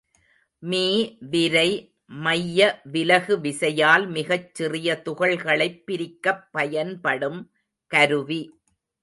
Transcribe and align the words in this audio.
Me 0.63 0.85
விரை 1.31 1.69
மைய 2.21 2.61
விலகு 2.85 3.35
விசையால் 3.39 4.07
மிகச் 4.07 4.55
சிறிய 4.55 5.01
துகள்களைப் 5.05 5.79
பிரிக்கப் 5.85 6.43
பயன்படும் 6.51 7.39
கருவி. 7.91 8.41